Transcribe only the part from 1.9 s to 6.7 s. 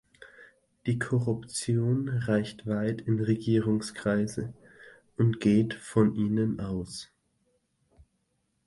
reicht weit in Regierungskreise und geht von ihnen